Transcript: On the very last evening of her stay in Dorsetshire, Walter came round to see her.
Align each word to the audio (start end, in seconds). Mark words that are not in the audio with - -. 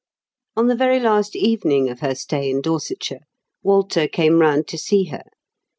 On 0.57 0.65
the 0.65 0.73
very 0.75 0.99
last 0.99 1.35
evening 1.35 1.87
of 1.87 1.99
her 1.99 2.15
stay 2.15 2.49
in 2.49 2.61
Dorsetshire, 2.61 3.27
Walter 3.61 4.07
came 4.07 4.39
round 4.41 4.67
to 4.69 4.77
see 4.79 5.03
her. 5.09 5.25